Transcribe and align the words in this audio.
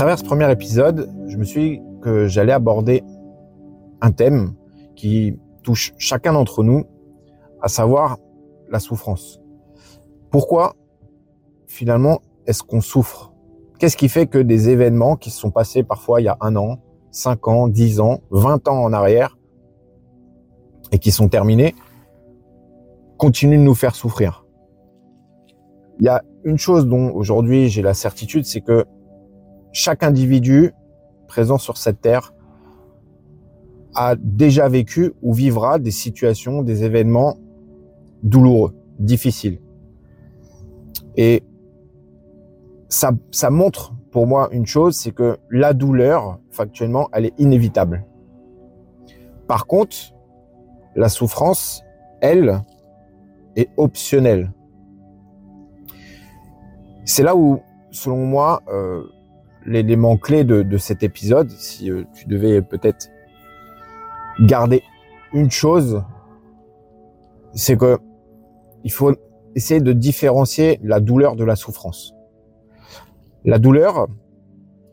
travers 0.00 0.18
ce 0.18 0.24
premier 0.24 0.50
épisode, 0.50 1.12
je 1.26 1.36
me 1.36 1.44
suis 1.44 1.72
dit 1.72 1.82
que 2.00 2.26
j'allais 2.26 2.54
aborder 2.54 3.04
un 4.00 4.12
thème 4.12 4.54
qui 4.96 5.38
touche 5.62 5.92
chacun 5.98 6.32
d'entre 6.32 6.62
nous, 6.62 6.84
à 7.60 7.68
savoir 7.68 8.16
la 8.70 8.80
souffrance. 8.80 9.42
Pourquoi 10.30 10.72
finalement 11.66 12.20
est-ce 12.46 12.62
qu'on 12.62 12.80
souffre? 12.80 13.34
Qu'est-ce 13.78 13.98
qui 13.98 14.08
fait 14.08 14.26
que 14.26 14.38
des 14.38 14.70
événements 14.70 15.16
qui 15.16 15.28
se 15.28 15.38
sont 15.38 15.50
passés 15.50 15.82
parfois 15.82 16.22
il 16.22 16.24
y 16.24 16.28
a 16.28 16.38
un 16.40 16.56
an, 16.56 16.78
cinq 17.10 17.46
ans, 17.46 17.68
dix 17.68 18.00
ans, 18.00 18.20
vingt 18.30 18.66
ans 18.68 18.82
en 18.82 18.94
arrière, 18.94 19.36
et 20.92 20.98
qui 20.98 21.10
sont 21.10 21.28
terminés, 21.28 21.74
continuent 23.18 23.58
de 23.58 23.64
nous 23.64 23.74
faire 23.74 23.94
souffrir? 23.94 24.46
Il 25.98 26.06
y 26.06 26.08
a 26.08 26.22
une 26.44 26.56
chose 26.56 26.86
dont 26.86 27.12
aujourd'hui 27.12 27.68
j'ai 27.68 27.82
la 27.82 27.92
certitude, 27.92 28.46
c'est 28.46 28.62
que 28.62 28.86
chaque 29.72 30.02
individu 30.02 30.72
présent 31.26 31.58
sur 31.58 31.76
cette 31.76 32.00
terre 32.00 32.34
a 33.94 34.16
déjà 34.16 34.68
vécu 34.68 35.12
ou 35.22 35.32
vivra 35.32 35.78
des 35.78 35.90
situations, 35.90 36.62
des 36.62 36.84
événements 36.84 37.36
douloureux, 38.22 38.74
difficiles. 38.98 39.60
Et 41.16 41.42
ça, 42.88 43.12
ça 43.30 43.50
montre 43.50 43.94
pour 44.10 44.26
moi 44.26 44.48
une 44.52 44.66
chose, 44.66 44.96
c'est 44.96 45.12
que 45.12 45.38
la 45.50 45.72
douleur, 45.72 46.40
factuellement, 46.50 47.08
elle 47.12 47.26
est 47.26 47.34
inévitable. 47.38 48.04
Par 49.46 49.66
contre, 49.66 49.96
la 50.96 51.08
souffrance, 51.08 51.82
elle, 52.20 52.62
est 53.56 53.68
optionnelle. 53.76 54.52
C'est 57.04 57.22
là 57.22 57.36
où, 57.36 57.60
selon 57.90 58.24
moi, 58.26 58.62
euh, 58.68 59.02
l'élément 59.66 60.16
clé 60.16 60.44
de, 60.44 60.62
de, 60.62 60.76
cet 60.78 61.02
épisode, 61.02 61.50
si 61.50 61.90
euh, 61.90 62.04
tu 62.14 62.26
devais 62.26 62.62
peut-être 62.62 63.08
garder 64.40 64.82
une 65.32 65.50
chose, 65.50 66.02
c'est 67.52 67.76
que 67.76 67.98
il 68.84 68.92
faut 68.92 69.14
essayer 69.54 69.80
de 69.80 69.92
différencier 69.92 70.80
la 70.82 71.00
douleur 71.00 71.36
de 71.36 71.44
la 71.44 71.56
souffrance. 71.56 72.14
La 73.44 73.58
douleur 73.58 74.08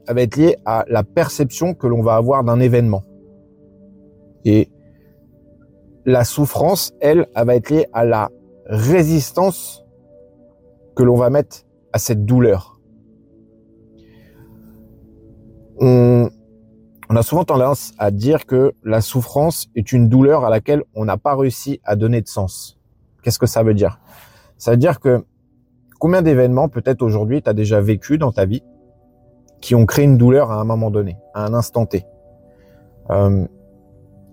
elle 0.08 0.16
va 0.16 0.22
être 0.22 0.38
liée 0.38 0.56
à 0.66 0.86
la 0.88 1.04
perception 1.04 1.74
que 1.74 1.86
l'on 1.86 2.02
va 2.02 2.16
avoir 2.16 2.44
d'un 2.44 2.60
événement. 2.60 3.04
Et 4.46 4.70
la 6.06 6.24
souffrance, 6.24 6.94
elle, 7.02 7.28
elle 7.36 7.46
va 7.46 7.56
être 7.56 7.70
liée 7.70 7.88
à 7.92 8.06
la 8.06 8.30
résistance 8.66 9.86
que 10.96 11.04
l'on 11.04 11.16
va 11.16 11.30
mettre 11.30 11.66
à 11.92 12.00
cette 12.00 12.26
douleur. 12.26 12.77
On, 15.80 16.30
a 17.10 17.22
souvent 17.22 17.44
tendance 17.44 17.94
à 17.98 18.12
dire 18.12 18.46
que 18.46 18.74
la 18.84 19.02
souffrance 19.02 19.68
est 19.76 19.92
une 19.92 20.10
douleur 20.10 20.46
à 20.46 20.50
laquelle 20.50 20.84
on 20.96 21.06
n'a 21.06 21.18
pas 21.18 21.36
réussi 21.36 21.80
à 21.84 21.96
donner 21.96 22.22
de 22.22 22.28
sens. 22.28 22.80
Qu'est-ce 23.24 23.40
que 23.40 23.46
ça 23.46 23.64
veut 23.64 23.74
dire? 23.74 24.00
Ça 24.58 24.72
veut 24.72 24.78
dire 24.78 25.00
que 25.00 25.24
combien 26.00 26.22
d'événements 26.22 26.70
peut-être 26.70 27.02
aujourd'hui 27.02 27.42
tu 27.42 27.50
as 27.50 27.54
déjà 27.54 27.82
vécu 27.82 28.18
dans 28.18 28.32
ta 28.32 28.46
vie 28.46 28.64
qui 29.62 29.76
ont 29.76 29.86
créé 29.86 30.06
une 30.06 30.18
douleur 30.18 30.52
à 30.52 30.60
un 30.60 30.64
moment 30.64 30.92
donné, 30.92 31.18
à 31.34 31.46
un 31.46 31.54
instant 31.54 31.86
T? 31.86 32.06
Euh, 33.10 33.46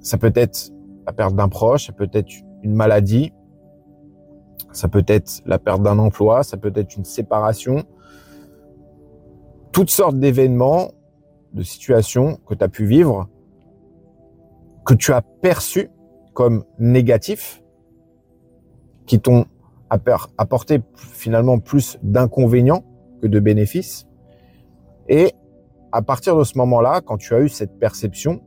ça 0.01 0.19
peut 0.19 0.33
être 0.35 0.71
la 1.07 1.13
perte 1.13 1.35
d'un 1.35 1.49
proche, 1.49 1.87
ça 1.87 1.93
peut 1.93 2.11
être 2.13 2.31
une 2.63 2.75
maladie, 2.75 3.33
ça 4.73 4.89
peut 4.89 5.05
être 5.07 5.41
la 5.47 5.59
perte 5.59 5.83
d'un 5.83 5.99
emploi, 5.99 6.43
ça 6.43 6.57
peut 6.57 6.73
être 6.75 6.97
une 6.97 7.05
séparation. 7.05 7.85
Toutes 9.73 9.91
sortes 9.91 10.19
d'événements 10.19 10.91
de 11.55 11.63
situations 11.63 12.39
que 12.47 12.55
tu 12.55 12.63
as 12.63 12.69
pu 12.69 12.85
vivre, 12.85 13.29
que 14.85 14.95
tu 14.95 15.13
as 15.13 15.23
perçu 15.23 15.91
comme 16.35 16.65
négatifs, 16.79 17.63
qui 19.07 19.21
t'ont 19.21 19.47
apporté 19.89 20.83
finalement 20.97 21.59
plus 21.61 21.99
d'inconvénients 22.03 22.85
que 23.23 23.29
de 23.29 23.39
bénéfices. 23.39 24.07
Et 25.09 25.33
à 25.93 26.03
partir 26.03 26.37
de 26.37 26.43
ce 26.43 26.59
moment-là, 26.59 27.01
quand 27.01 27.17
tu 27.17 27.35
as 27.35 27.41
eu 27.41 27.49
cette 27.49 27.79
perception, 27.79 28.41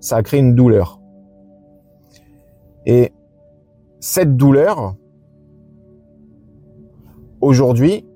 ça 0.00 0.16
a 0.16 0.22
créé 0.22 0.40
une 0.40 0.54
douleur. 0.54 1.00
Et 2.86 3.12
cette 4.00 4.36
douleur, 4.36 4.94
aujourd'hui, 7.40 8.06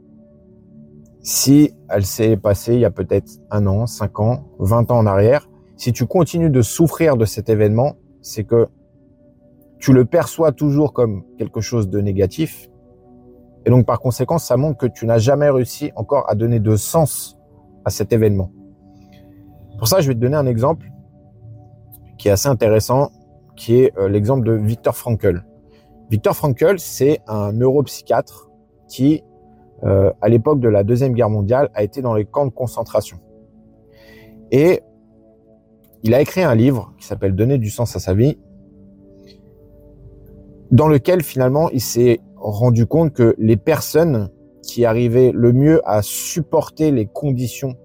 si 1.22 1.74
elle 1.88 2.04
s'est 2.04 2.36
passée 2.36 2.74
il 2.74 2.80
y 2.80 2.84
a 2.84 2.90
peut-être 2.90 3.30
un 3.50 3.66
an, 3.66 3.86
cinq 3.86 4.20
ans, 4.20 4.44
vingt 4.58 4.90
ans 4.90 4.98
en 4.98 5.06
arrière, 5.06 5.48
si 5.76 5.92
tu 5.92 6.06
continues 6.06 6.50
de 6.50 6.62
souffrir 6.62 7.16
de 7.16 7.24
cet 7.24 7.48
événement, 7.48 7.96
c'est 8.20 8.44
que 8.44 8.68
tu 9.78 9.92
le 9.92 10.04
perçois 10.04 10.52
toujours 10.52 10.92
comme 10.92 11.24
quelque 11.38 11.60
chose 11.60 11.88
de 11.88 12.00
négatif. 12.00 12.68
Et 13.64 13.70
donc, 13.70 13.86
par 13.86 14.00
conséquent, 14.00 14.38
ça 14.38 14.56
montre 14.56 14.78
que 14.78 14.86
tu 14.86 15.06
n'as 15.06 15.18
jamais 15.18 15.48
réussi 15.48 15.90
encore 15.96 16.28
à 16.28 16.34
donner 16.34 16.60
de 16.60 16.76
sens 16.76 17.38
à 17.84 17.90
cet 17.90 18.12
événement. 18.12 18.50
Pour 19.78 19.88
ça, 19.88 20.00
je 20.00 20.08
vais 20.08 20.14
te 20.14 20.20
donner 20.20 20.36
un 20.36 20.46
exemple 20.46 20.86
qui 22.18 22.28
est 22.28 22.30
assez 22.30 22.48
intéressant, 22.48 23.10
qui 23.56 23.76
est 23.76 23.98
euh, 23.98 24.08
l'exemple 24.08 24.46
de 24.46 24.52
Viktor 24.52 24.94
Frankl. 24.94 25.42
Viktor 26.10 26.36
Frankl, 26.36 26.78
c'est 26.78 27.20
un 27.26 27.52
neuropsychiatre 27.52 28.50
qui 28.88 29.22
euh, 29.84 30.12
à 30.20 30.28
l'époque 30.28 30.60
de 30.60 30.68
la 30.68 30.84
Deuxième 30.84 31.12
Guerre 31.12 31.30
mondiale, 31.30 31.70
a 31.74 31.82
été 31.82 32.02
dans 32.02 32.14
les 32.14 32.24
camps 32.24 32.46
de 32.46 32.52
concentration. 32.52 33.18
Et 34.50 34.82
il 36.02 36.14
a 36.14 36.20
écrit 36.20 36.42
un 36.42 36.54
livre 36.54 36.92
qui 36.98 37.06
s'appelle 37.06 37.34
Donner 37.34 37.58
du 37.58 37.70
sens 37.70 37.94
à 37.96 37.98
sa 37.98 38.14
vie, 38.14 38.38
dans 40.70 40.88
lequel 40.88 41.22
finalement 41.22 41.68
il 41.70 41.80
s'est 41.80 42.20
rendu 42.36 42.86
compte 42.86 43.12
que 43.12 43.34
les 43.38 43.56
personnes 43.56 44.30
qui 44.62 44.84
arrivaient 44.84 45.32
le 45.34 45.52
mieux 45.52 45.80
à 45.84 46.02
supporter 46.02 46.90
les 46.90 47.06
conditions 47.06 47.76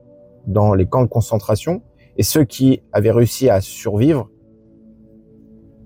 dans 0.48 0.74
les 0.74 0.86
camps 0.86 1.02
de 1.02 1.10
concentration 1.10 1.82
et 2.18 2.24
ceux 2.24 2.44
qui 2.46 2.82
avaient 2.94 3.12
réussi 3.12 3.50
à 3.50 3.62
survivre 3.62 4.30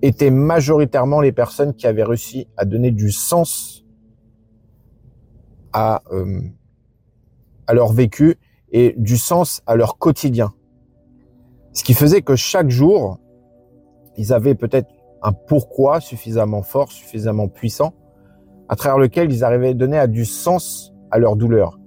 étaient 0.02 0.30
majoritairement 0.30 1.20
les 1.20 1.32
personnes 1.32 1.74
qui 1.74 1.86
avaient 1.86 2.04
réussi 2.04 2.48
à 2.56 2.64
donner 2.64 2.90
du 2.90 3.10
sens 3.10 3.79
à, 5.72 6.02
euh, 6.12 6.40
à 7.66 7.74
leur 7.74 7.92
vécu 7.92 8.36
et 8.72 8.94
du 8.96 9.16
sens 9.16 9.62
à 9.66 9.76
leur 9.76 9.98
quotidien. 9.98 10.52
Ce 11.72 11.84
qui 11.84 11.94
faisait 11.94 12.22
que 12.22 12.36
chaque 12.36 12.68
jour, 12.68 13.18
ils 14.16 14.32
avaient 14.32 14.54
peut-être 14.54 14.88
un 15.22 15.32
pourquoi 15.32 16.00
suffisamment 16.00 16.62
fort, 16.62 16.90
suffisamment 16.90 17.48
puissant, 17.48 17.94
à 18.68 18.76
travers 18.76 18.98
lequel 18.98 19.32
ils 19.32 19.44
arrivaient 19.44 19.68
à 19.68 19.74
donner 19.74 20.06
du 20.08 20.24
sens 20.24 20.92
à 21.10 21.18
leur 21.18 21.36
douleur. 21.36 21.78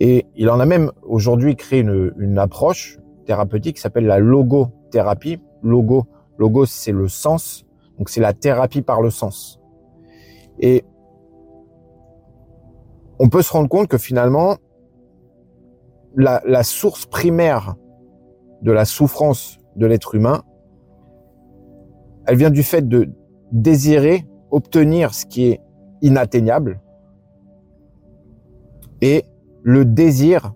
Et 0.00 0.26
il 0.34 0.50
en 0.50 0.60
a 0.60 0.66
même 0.66 0.90
aujourd'hui 1.02 1.54
créé 1.56 1.80
une, 1.80 2.12
une 2.18 2.38
approche 2.38 2.98
thérapeutique 3.26 3.76
qui 3.76 3.82
s'appelle 3.82 4.06
la 4.06 4.18
logothérapie. 4.18 5.40
Logo, 5.62 6.06
logo 6.38 6.66
c'est 6.66 6.92
le 6.92 7.06
sens, 7.08 7.64
donc 7.98 8.08
c'est 8.08 8.20
la 8.20 8.32
thérapie 8.32 8.82
par 8.82 9.00
le 9.00 9.10
sens. 9.10 9.60
Et 10.58 10.84
on 13.22 13.28
peut 13.28 13.40
se 13.40 13.52
rendre 13.52 13.68
compte 13.68 13.86
que 13.86 13.98
finalement, 13.98 14.56
la, 16.16 16.62
source 16.64 17.06
primaire 17.06 17.76
de 18.62 18.72
la 18.72 18.84
souffrance 18.84 19.58
de 19.76 19.86
l'être 19.86 20.16
humain, 20.16 20.42
elle 22.26 22.36
vient 22.36 22.50
du 22.50 22.64
fait 22.64 22.88
de 22.88 23.08
désirer 23.52 24.26
obtenir 24.50 25.14
ce 25.14 25.24
qui 25.24 25.44
est 25.44 25.60
inatteignable 26.02 26.80
et 29.00 29.24
le 29.62 29.84
désir 29.84 30.52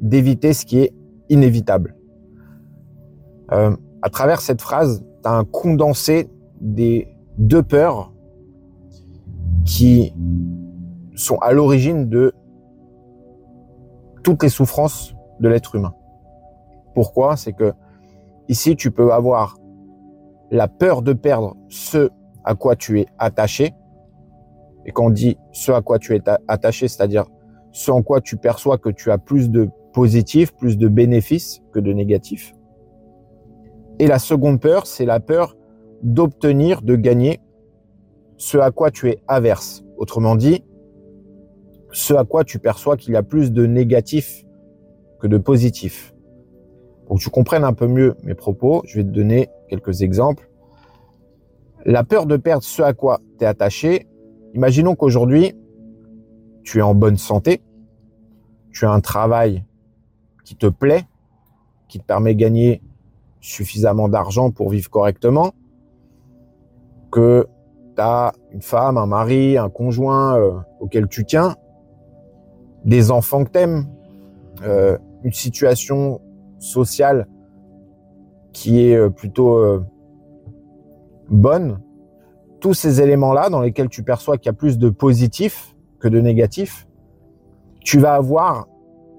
d'éviter 0.00 0.54
ce 0.54 0.66
qui 0.66 0.80
est 0.80 0.92
inévitable. 1.28 1.94
Euh, 3.52 3.76
à 4.02 4.10
travers 4.10 4.40
cette 4.40 4.60
phrase, 4.60 5.04
tu 5.22 5.28
as 5.28 5.34
un 5.34 5.44
condensé 5.44 6.28
des 6.60 7.14
deux 7.38 7.62
peurs 7.62 8.12
qui 9.64 10.12
sont 11.14 11.36
à 11.36 11.52
l'origine 11.52 12.08
de 12.08 12.32
toutes 14.22 14.42
les 14.42 14.48
souffrances 14.48 15.14
de 15.40 15.48
l'être 15.48 15.74
humain. 15.74 15.94
Pourquoi? 16.94 17.36
C'est 17.36 17.52
que 17.52 17.72
ici, 18.48 18.76
tu 18.76 18.90
peux 18.90 19.12
avoir 19.12 19.56
la 20.50 20.68
peur 20.68 21.02
de 21.02 21.12
perdre 21.12 21.56
ce 21.68 22.10
à 22.44 22.54
quoi 22.54 22.76
tu 22.76 23.00
es 23.00 23.06
attaché. 23.18 23.74
Et 24.84 24.92
quand 24.92 25.06
on 25.06 25.10
dit 25.10 25.38
ce 25.52 25.72
à 25.72 25.80
quoi 25.80 25.98
tu 25.98 26.14
es 26.14 26.22
attaché, 26.48 26.88
c'est-à-dire 26.88 27.24
ce 27.72 27.90
en 27.90 28.02
quoi 28.02 28.20
tu 28.20 28.36
perçois 28.36 28.78
que 28.78 28.90
tu 28.90 29.10
as 29.10 29.18
plus 29.18 29.50
de 29.50 29.70
positifs, 29.92 30.54
plus 30.54 30.76
de 30.76 30.88
bénéfices 30.88 31.62
que 31.72 31.80
de 31.80 31.92
négatifs. 31.92 32.54
Et 33.98 34.06
la 34.06 34.18
seconde 34.18 34.60
peur, 34.60 34.86
c'est 34.86 35.04
la 35.04 35.20
peur 35.20 35.56
d'obtenir, 36.02 36.82
de 36.82 36.96
gagner 36.96 37.40
ce 38.36 38.58
à 38.58 38.70
quoi 38.70 38.90
tu 38.90 39.08
es 39.08 39.22
averse. 39.28 39.84
Autrement 39.96 40.34
dit, 40.34 40.64
ce 41.92 42.14
à 42.14 42.24
quoi 42.24 42.44
tu 42.44 42.58
perçois 42.58 42.96
qu'il 42.96 43.12
y 43.12 43.16
a 43.16 43.22
plus 43.22 43.52
de 43.52 43.66
négatifs 43.66 44.44
que 45.20 45.26
de 45.26 45.38
positif. 45.38 46.14
Pour 47.06 47.16
que 47.16 47.22
tu 47.22 47.30
comprennes 47.30 47.64
un 47.64 47.74
peu 47.74 47.86
mieux 47.86 48.16
mes 48.22 48.34
propos, 48.34 48.82
je 48.86 48.96
vais 48.96 49.04
te 49.04 49.10
donner 49.10 49.48
quelques 49.68 50.02
exemples. 50.02 50.48
La 51.84 52.04
peur 52.04 52.26
de 52.26 52.36
perdre 52.36 52.64
ce 52.64 52.82
à 52.82 52.92
quoi 52.92 53.20
tu 53.38 53.44
es 53.44 53.46
attaché, 53.46 54.06
imaginons 54.54 54.94
qu'aujourd'hui, 54.94 55.54
tu 56.64 56.78
es 56.78 56.82
en 56.82 56.94
bonne 56.94 57.16
santé, 57.16 57.62
tu 58.72 58.86
as 58.86 58.90
un 58.90 59.00
travail 59.00 59.64
qui 60.44 60.56
te 60.56 60.66
plaît, 60.66 61.04
qui 61.88 61.98
te 61.98 62.04
permet 62.04 62.34
de 62.34 62.40
gagner 62.40 62.82
suffisamment 63.40 64.08
d'argent 64.08 64.50
pour 64.50 64.70
vivre 64.70 64.88
correctement, 64.88 65.52
que 67.10 67.46
tu 67.96 68.00
as 68.02 68.32
une 68.52 68.62
femme, 68.62 68.96
un 68.96 69.06
mari, 69.06 69.58
un 69.58 69.68
conjoint 69.68 70.38
euh, 70.38 70.52
auquel 70.80 71.08
tu 71.08 71.24
tiens, 71.24 71.56
des 72.84 73.10
enfants 73.10 73.44
que 73.44 73.50
t'aimes, 73.50 73.86
euh, 74.64 74.98
une 75.22 75.32
situation 75.32 76.20
sociale 76.58 77.26
qui 78.52 78.84
est 78.84 78.96
euh, 78.96 79.10
plutôt 79.10 79.56
euh, 79.56 79.84
bonne, 81.28 81.80
tous 82.60 82.74
ces 82.74 83.00
éléments-là 83.00 83.50
dans 83.50 83.60
lesquels 83.60 83.88
tu 83.88 84.02
perçois 84.02 84.38
qu'il 84.38 84.46
y 84.46 84.50
a 84.50 84.54
plus 84.54 84.78
de 84.78 84.90
positif 84.90 85.74
que 85.98 86.08
de 86.08 86.20
négatif, 86.20 86.86
tu 87.80 87.98
vas 87.98 88.14
avoir 88.14 88.68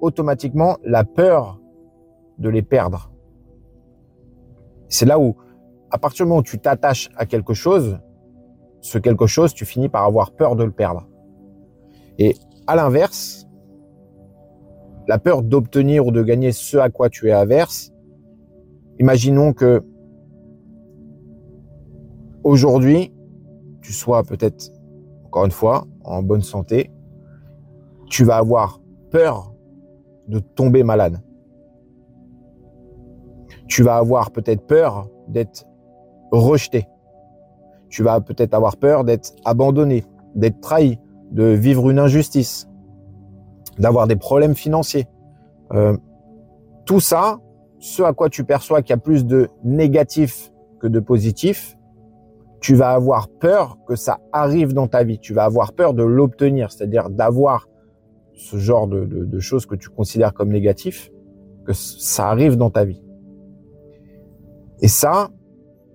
automatiquement 0.01 0.77
la 0.83 1.03
peur 1.03 1.59
de 2.39 2.49
les 2.49 2.61
perdre. 2.61 3.11
C'est 4.87 5.05
là 5.05 5.19
où, 5.19 5.35
à 5.91 5.97
partir 5.97 6.25
du 6.25 6.29
moment 6.29 6.39
où 6.39 6.43
tu 6.43 6.59
t'attaches 6.59 7.09
à 7.15 7.25
quelque 7.25 7.53
chose, 7.53 7.99
ce 8.81 8.97
quelque 8.97 9.27
chose, 9.27 9.53
tu 9.53 9.65
finis 9.65 9.89
par 9.89 10.03
avoir 10.03 10.31
peur 10.31 10.55
de 10.55 10.63
le 10.63 10.71
perdre. 10.71 11.07
Et 12.19 12.35
à 12.67 12.75
l'inverse, 12.75 13.47
la 15.07 15.19
peur 15.19 15.41
d'obtenir 15.41 16.07
ou 16.07 16.11
de 16.11 16.21
gagner 16.21 16.51
ce 16.51 16.77
à 16.77 16.89
quoi 16.89 17.09
tu 17.09 17.27
es 17.29 17.31
averse, 17.31 17.91
imaginons 18.99 19.53
que 19.53 19.83
aujourd'hui, 22.43 23.13
tu 23.81 23.93
sois 23.93 24.23
peut-être, 24.23 24.71
encore 25.25 25.45
une 25.45 25.51
fois, 25.51 25.85
en 26.03 26.23
bonne 26.23 26.41
santé, 26.41 26.91
tu 28.09 28.23
vas 28.23 28.37
avoir 28.37 28.81
peur 29.11 29.53
de 30.27 30.39
tomber 30.39 30.83
malade. 30.83 31.21
Tu 33.67 33.83
vas 33.83 33.97
avoir 33.97 34.31
peut-être 34.31 34.65
peur 34.65 35.09
d'être 35.27 35.65
rejeté. 36.31 36.87
Tu 37.89 38.03
vas 38.03 38.21
peut-être 38.21 38.53
avoir 38.53 38.77
peur 38.77 39.03
d'être 39.03 39.33
abandonné, 39.45 40.03
d'être 40.35 40.59
trahi, 40.61 40.99
de 41.31 41.45
vivre 41.45 41.89
une 41.89 41.99
injustice 41.99 42.69
d'avoir 43.79 44.07
des 44.07 44.15
problèmes 44.15 44.55
financiers. 44.55 45.07
Euh, 45.73 45.97
tout 46.85 46.99
ça, 46.99 47.39
ce 47.79 48.03
à 48.03 48.13
quoi 48.13 48.29
tu 48.29 48.43
perçois 48.43 48.81
qu'il 48.81 48.91
y 48.91 48.93
a 48.93 49.01
plus 49.01 49.25
de 49.25 49.49
négatif 49.63 50.51
que 50.79 50.87
de 50.87 50.99
positif, 50.99 51.77
tu 52.59 52.75
vas 52.75 52.91
avoir 52.91 53.27
peur 53.27 53.77
que 53.87 53.95
ça 53.95 54.19
arrive 54.31 54.73
dans 54.73 54.87
ta 54.87 55.03
vie. 55.03 55.19
Tu 55.19 55.33
vas 55.33 55.43
avoir 55.43 55.73
peur 55.73 55.93
de 55.93 56.03
l'obtenir, 56.03 56.71
c'est-à-dire 56.71 57.09
d'avoir 57.09 57.67
ce 58.35 58.57
genre 58.57 58.87
de, 58.87 59.39
choses 59.39 59.65
que 59.65 59.75
tu 59.75 59.89
considères 59.89 60.33
comme 60.33 60.49
négatif, 60.49 61.11
que 61.65 61.73
ça 61.73 62.29
arrive 62.29 62.55
dans 62.55 62.69
ta 62.69 62.85
vie. 62.85 63.03
Et 64.81 64.87
ça, 64.87 65.29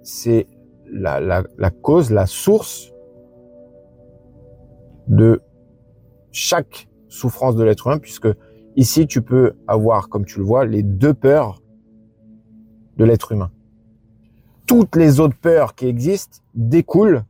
c'est 0.02 0.46
la 0.90 1.42
cause, 1.82 2.10
la 2.10 2.26
source 2.26 2.92
de 5.08 5.42
chaque 6.32 6.88
souffrance 7.08 7.56
de 7.56 7.64
l'être 7.64 7.86
humain, 7.86 7.98
puisque 7.98 8.28
ici, 8.76 9.06
tu 9.06 9.22
peux 9.22 9.54
avoir, 9.66 10.08
comme 10.08 10.24
tu 10.24 10.38
le 10.38 10.44
vois, 10.44 10.64
les 10.64 10.82
deux 10.82 11.14
peurs 11.14 11.62
de 12.96 13.04
l'être 13.04 13.32
humain. 13.32 13.50
Toutes 14.66 14.96
les 14.96 15.20
autres 15.20 15.36
peurs 15.36 15.74
qui 15.74 15.86
existent 15.86 16.38
découlent 16.54 17.24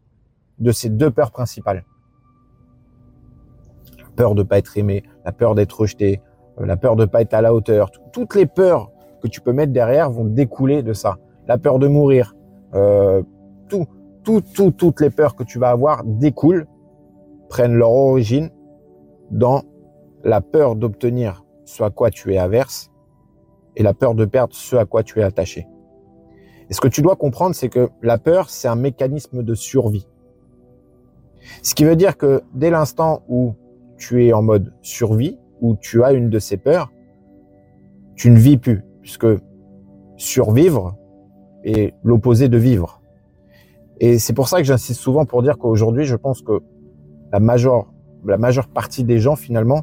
de 0.58 0.72
ces 0.72 0.88
deux 0.88 1.10
peurs 1.10 1.30
principales. 1.30 1.84
La 3.98 4.10
peur 4.16 4.34
de 4.34 4.42
pas 4.42 4.58
être 4.58 4.76
aimé, 4.76 5.04
la 5.24 5.32
peur 5.32 5.54
d'être 5.54 5.80
rejeté, 5.80 6.20
euh, 6.58 6.66
la 6.66 6.76
peur 6.76 6.96
de 6.96 7.04
pas 7.04 7.20
être 7.20 7.34
à 7.34 7.42
la 7.42 7.54
hauteur. 7.54 7.90
Toutes 8.12 8.34
les 8.34 8.46
peurs 8.46 8.90
que 9.22 9.28
tu 9.28 9.40
peux 9.40 9.52
mettre 9.52 9.72
derrière 9.72 10.10
vont 10.10 10.24
découler 10.24 10.82
de 10.82 10.92
ça. 10.92 11.18
La 11.46 11.58
peur 11.58 11.78
de 11.78 11.86
mourir, 11.86 12.34
euh, 12.74 13.22
tout, 13.68 13.86
tout, 14.24 14.40
tout, 14.40 14.72
toutes 14.72 15.00
les 15.00 15.10
peurs 15.10 15.36
que 15.36 15.44
tu 15.44 15.58
vas 15.58 15.70
avoir 15.70 16.02
découlent, 16.04 16.66
prennent 17.48 17.74
leur 17.74 17.90
origine 17.90 18.50
dans 19.30 19.62
la 20.24 20.40
peur 20.40 20.76
d'obtenir 20.76 21.44
ce 21.64 21.82
à 21.82 21.90
quoi 21.90 22.10
tu 22.10 22.34
es 22.34 22.38
averse 22.38 22.90
et 23.76 23.82
la 23.82 23.94
peur 23.94 24.14
de 24.14 24.24
perdre 24.24 24.54
ce 24.54 24.76
à 24.76 24.84
quoi 24.84 25.02
tu 25.02 25.20
es 25.20 25.22
attaché. 25.22 25.66
Et 26.70 26.74
ce 26.74 26.80
que 26.80 26.88
tu 26.88 27.02
dois 27.02 27.16
comprendre, 27.16 27.54
c'est 27.54 27.68
que 27.68 27.88
la 28.02 28.18
peur, 28.18 28.50
c'est 28.50 28.68
un 28.68 28.74
mécanisme 28.74 29.42
de 29.42 29.54
survie. 29.54 30.06
Ce 31.62 31.74
qui 31.74 31.84
veut 31.84 31.96
dire 31.96 32.16
que 32.16 32.42
dès 32.54 32.70
l'instant 32.70 33.22
où 33.28 33.54
tu 33.96 34.26
es 34.26 34.32
en 34.32 34.42
mode 34.42 34.74
survie, 34.82 35.38
où 35.60 35.76
tu 35.76 36.04
as 36.04 36.12
une 36.12 36.30
de 36.30 36.38
ces 36.38 36.56
peurs, 36.56 36.92
tu 38.16 38.30
ne 38.30 38.38
vis 38.38 38.58
plus, 38.58 38.84
puisque 39.00 39.26
survivre 40.16 40.96
est 41.64 41.94
l'opposé 42.02 42.48
de 42.48 42.58
vivre. 42.58 43.00
Et 44.00 44.18
c'est 44.18 44.32
pour 44.32 44.48
ça 44.48 44.58
que 44.58 44.64
j'insiste 44.64 45.00
souvent 45.00 45.24
pour 45.24 45.42
dire 45.42 45.58
qu'aujourd'hui, 45.58 46.04
je 46.04 46.16
pense 46.16 46.42
que 46.42 46.60
la 47.32 47.40
majeure, 47.40 47.92
la 48.28 48.38
majeure 48.38 48.68
partie 48.68 49.04
des 49.04 49.18
gens, 49.18 49.36
finalement, 49.36 49.82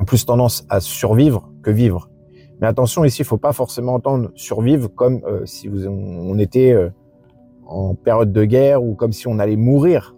ont 0.00 0.04
plus 0.04 0.24
tendance 0.26 0.66
à 0.68 0.80
survivre 0.80 1.50
que 1.62 1.70
vivre. 1.70 2.10
Mais 2.60 2.66
attention, 2.66 3.04
ici, 3.04 3.22
il 3.22 3.24
faut 3.24 3.38
pas 3.38 3.52
forcément 3.52 3.94
entendre 3.94 4.30
survivre 4.34 4.88
comme 4.88 5.22
euh, 5.26 5.44
si 5.44 5.68
vous, 5.68 5.86
on 5.86 6.38
était 6.38 6.72
euh, 6.72 6.90
en 7.66 7.94
période 7.94 8.32
de 8.32 8.44
guerre 8.44 8.82
ou 8.82 8.94
comme 8.94 9.12
si 9.12 9.26
on 9.26 9.38
allait 9.38 9.56
mourir. 9.56 10.14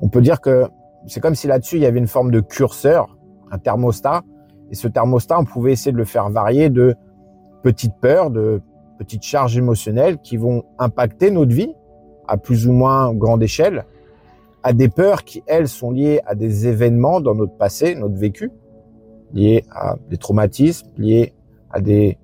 On 0.00 0.08
peut 0.08 0.20
dire 0.20 0.40
que 0.40 0.68
c'est 1.06 1.20
comme 1.20 1.34
si 1.34 1.46
là-dessus, 1.46 1.76
il 1.76 1.82
y 1.82 1.86
avait 1.86 1.98
une 1.98 2.06
forme 2.06 2.30
de 2.30 2.40
curseur, 2.40 3.16
un 3.50 3.58
thermostat, 3.58 4.22
et 4.70 4.74
ce 4.74 4.88
thermostat, 4.88 5.38
on 5.38 5.44
pouvait 5.44 5.72
essayer 5.72 5.92
de 5.92 5.96
le 5.96 6.04
faire 6.04 6.30
varier 6.30 6.70
de 6.70 6.94
petites 7.62 7.94
peurs, 8.00 8.30
de 8.30 8.62
petites 8.98 9.22
charges 9.22 9.56
émotionnelles 9.56 10.18
qui 10.18 10.36
vont 10.36 10.64
impacter 10.78 11.30
notre 11.30 11.52
vie 11.52 11.74
à 12.28 12.36
plus 12.36 12.66
ou 12.66 12.72
moins 12.72 13.12
grande 13.12 13.42
échelle, 13.42 13.84
à 14.62 14.72
des 14.72 14.88
peurs 14.88 15.24
qui, 15.24 15.42
elles, 15.46 15.68
sont 15.68 15.90
liées 15.90 16.20
à 16.26 16.34
des 16.34 16.66
événements 16.66 17.20
dans 17.20 17.34
notre 17.34 17.56
passé, 17.56 17.94
notre 17.94 18.16
vécu, 18.16 18.50
liés 19.32 19.64
à 19.70 19.96
des 20.08 20.16
traumatismes, 20.16 20.88
liés 20.96 21.32
à 21.70 21.80
des 21.80 22.18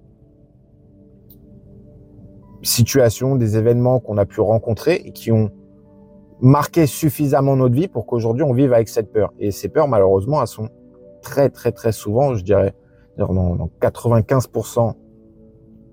situations, 2.62 3.36
des 3.36 3.56
événements 3.56 4.00
qu'on 4.00 4.18
a 4.18 4.26
pu 4.26 4.40
rencontrer 4.40 5.02
et 5.04 5.12
qui 5.12 5.32
ont 5.32 5.50
marqué 6.40 6.86
suffisamment 6.86 7.56
notre 7.56 7.74
vie 7.74 7.88
pour 7.88 8.06
qu'aujourd'hui 8.06 8.44
on 8.44 8.52
vive 8.52 8.72
avec 8.72 8.88
cette 8.88 9.12
peur. 9.12 9.32
Et 9.38 9.50
ces 9.50 9.68
peurs, 9.68 9.88
malheureusement, 9.88 10.40
elles 10.40 10.48
sont 10.48 10.68
très, 11.22 11.50
très, 11.50 11.72
très 11.72 11.92
souvent, 11.92 12.34
je 12.34 12.44
dirais, 12.44 12.74
dans 13.16 13.68
95% 13.80 14.94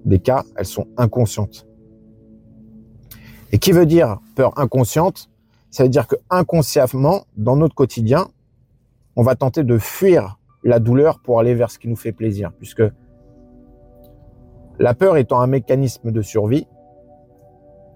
des 0.05 0.19
cas, 0.19 0.43
elles 0.55 0.65
sont 0.65 0.87
inconscientes. 0.97 1.67
Et 3.51 3.57
qui 3.57 3.71
veut 3.71 3.85
dire 3.85 4.19
peur 4.35 4.53
inconsciente? 4.57 5.29
Ça 5.75 5.83
veut 5.83 5.89
dire 5.89 6.07
que 6.07 6.15
inconsciemment, 6.29 7.25
dans 7.35 7.57
notre 7.57 7.75
quotidien, 7.75 8.29
on 9.17 9.23
va 9.23 9.35
tenter 9.35 9.65
de 9.65 9.77
fuir 9.77 10.39
la 10.63 10.79
douleur 10.79 11.19
pour 11.19 11.37
aller 11.37 11.53
vers 11.53 11.69
ce 11.69 11.79
qui 11.79 11.89
nous 11.89 11.97
fait 11.97 12.13
plaisir, 12.13 12.53
puisque 12.53 12.81
la 14.79 14.93
peur 14.93 15.17
étant 15.17 15.41
un 15.41 15.47
mécanisme 15.47 16.13
de 16.13 16.21
survie, 16.21 16.65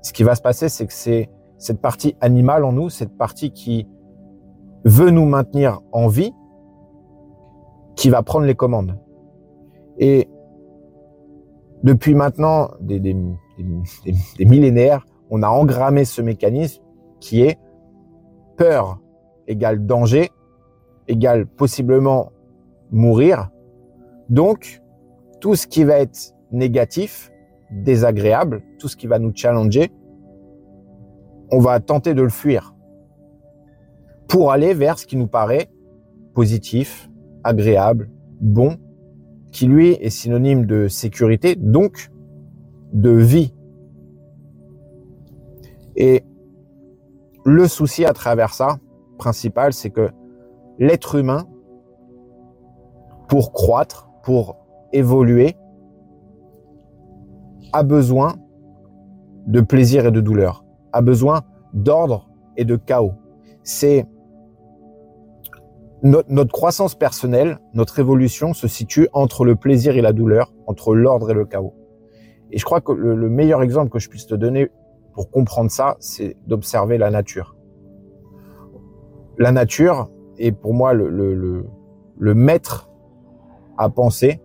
ce 0.01 0.12
qui 0.12 0.24
va 0.24 0.36
se 0.36 0.41
passer, 0.41 0.67
c'est 0.67 0.88
que 0.88 0.93
c'est 0.93 1.29
cette 1.57 1.79
partie 1.79 2.17
animale 2.19 2.65
en 2.65 2.74
nous, 2.74 2.89
cette 2.89 3.17
partie 3.17 3.51
qui 3.51 3.88
veut 4.83 5.09
nous 5.09 5.25
maintenir 5.25 5.79
en 5.93 6.09
vie, 6.09 6.33
qui 7.95 8.09
va 8.09 8.24
prendre 8.24 8.45
les 8.45 8.55
commandes. 8.55 9.00
Et 10.00 10.27
depuis 11.83 12.13
maintenant 12.13 12.71
des, 12.81 13.00
des, 13.00 13.15
millénaires, 14.38 15.05
on 15.29 15.43
a 15.43 15.48
engrammé 15.48 16.03
ce 16.03 16.21
mécanisme 16.21 16.83
qui 17.21 17.43
est 17.43 17.57
peur 18.60 19.00
égale 19.48 19.86
danger, 19.86 20.30
égale 21.08 21.48
possiblement 21.48 22.32
mourir. 22.92 23.50
Donc, 24.28 24.82
tout 25.39 25.56
ce 25.56 25.66
qui 25.66 25.86
va 25.86 25.98
être 26.00 26.36
négatif, 26.51 27.32
désagréable, 27.72 28.62
tout 28.78 28.89
ce 28.89 28.98
qui 28.98 29.08
va 29.08 29.18
nous 29.18 29.32
challenger, 29.34 29.92
on 31.51 31.60
va 31.60 31.80
tenter 31.80 32.13
de 32.13 32.22
le 32.22 32.30
fuir 32.30 32.75
pour 34.28 34.51
aller 34.51 34.74
vers 34.74 35.00
ce 35.00 35.08
qui 35.08 35.16
nous 35.16 35.28
paraît 35.28 35.70
positif, 36.34 37.10
agréable, 37.44 38.12
bon, 38.42 38.75
qui 39.51 39.68
lui 39.68 39.92
est 39.94 40.10
synonyme 40.10 40.66
de 40.66 40.89
sécurité, 40.89 41.56
donc 41.56 42.12
de 42.92 43.12
vie. 43.12 43.56
Et 45.96 46.24
le 47.46 47.67
souci 47.67 48.05
à 48.05 48.13
travers 48.13 48.53
ça, 48.53 48.77
principal, 49.17 49.74
c'est 49.74 49.89
que 49.89 50.10
l'être 50.77 51.15
humain 51.15 51.46
pour 53.27 53.53
croître, 53.53 54.10
pour 54.24 54.58
évoluer, 54.91 55.55
a 57.74 57.84
besoin 57.84 58.36
de 59.46 59.62
plaisir 59.62 60.05
et 60.05 60.12
de 60.12 60.22
douleur, 60.22 60.65
a 60.93 61.01
besoin 61.01 61.41
d'ordre 61.74 62.29
et 62.58 62.65
de 62.65 62.75
chaos. 62.75 63.13
C'est 63.63 64.08
notre, 66.01 66.51
croissance 66.51 66.96
personnelle, 66.96 67.60
notre 67.74 68.00
évolution 68.00 68.53
se 68.53 68.67
situe 68.67 69.08
entre 69.13 69.43
le 69.43 69.55
plaisir 69.55 69.98
et 69.98 70.01
la 70.01 70.13
douleur, 70.13 70.53
entre 70.65 70.96
l'ordre 70.96 71.31
et 71.31 71.34
le 71.34 71.46
chaos. 71.46 71.74
Et 72.51 72.58
je 72.58 72.65
crois 72.65 72.81
que 72.81 72.91
le, 72.91 73.29
meilleur 73.29 73.62
exemple 73.62 73.89
que 73.89 74.00
je 74.00 74.10
puisse 74.10 74.25
te 74.25 74.36
donner 74.36 74.72
pour 75.13 75.30
comprendre 75.32 75.72
ça, 75.72 75.98
c'est 76.00 76.38
d'observer 76.48 76.98
la 76.98 77.10
nature. 77.10 77.56
La 79.38 79.51
nature 79.51 80.10
est 80.38 80.51
pour 80.51 80.74
moi 80.74 80.94
le, 80.94 81.66
maître 82.20 82.89
à 83.78 83.89
penser 83.89 84.42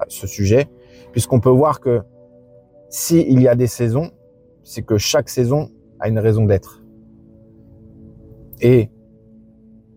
à 0.00 0.06
ce 0.08 0.26
sujet, 0.26 0.68
puisqu'on 1.12 1.40
peut 1.40 1.50
voir 1.50 1.80
que 1.80 2.02
s'il 2.88 3.40
y 3.40 3.48
a 3.48 3.54
des 3.54 3.66
saisons, 3.66 4.10
c'est 4.62 4.82
que 4.82 4.98
chaque 4.98 5.28
saison 5.28 5.70
a 6.00 6.08
une 6.08 6.18
raison 6.18 6.44
d'être. 6.44 6.82
Et 8.60 8.90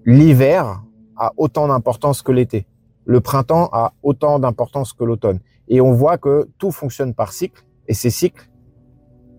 l'hiver 0.06 0.84
a 1.16 1.32
autant 1.38 1.68
d'importance 1.68 2.22
que 2.22 2.32
l'été. 2.32 2.68
Le 3.06 3.22
printemps 3.22 3.70
a 3.72 3.94
autant 4.04 4.40
d'importance 4.40 4.94
que 4.94 5.04
l'automne. 5.04 5.40
Et 5.68 5.82
on 5.82 5.94
voit 5.94 6.18
que 6.18 6.50
tout 6.58 6.72
fonctionne 6.72 7.14
par 7.14 7.34
cycle, 7.34 7.66
et 7.88 7.94
ces 7.94 8.10
cycles 8.10 8.50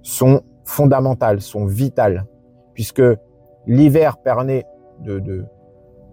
sont 0.03 0.43
fondamentaux, 0.69 1.39
sont 1.39 1.65
vitaux, 1.65 2.21
puisque 2.75 3.03
l'hiver 3.67 4.19
permet 4.19 4.67
de, 5.01 5.19